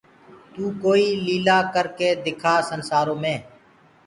تو 0.53 0.63
ڪوئيٚ 0.83 1.21
ليلآ 1.25 1.57
ڪرڪي 1.73 2.09
دکآ 2.25 2.53
سنسآرو 2.69 3.15
مي 3.21 3.35